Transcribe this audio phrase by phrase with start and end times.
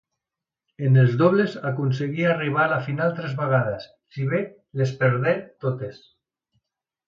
[0.87, 4.43] En els dobles aconseguí arribar a la final tres vegades, si bé
[4.83, 6.05] les perdé totes.